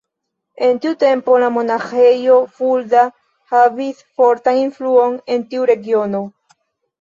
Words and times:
En 0.67 0.77
tiu 0.85 0.93
tempo 1.01 1.35
la 1.43 1.49
monaĥejo 1.57 2.37
Fulda 2.61 3.03
havis 3.53 4.01
fortan 4.23 4.59
influon 4.63 5.21
en 5.37 5.47
tiu 5.53 5.69
regiono. 5.73 6.25